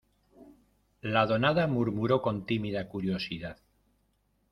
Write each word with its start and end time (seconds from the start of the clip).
la 1.03 1.27
donada 1.27 1.67
murmuró 1.67 2.23
con 2.23 2.47
tímida 2.47 2.87
curiosidad: 2.89 3.59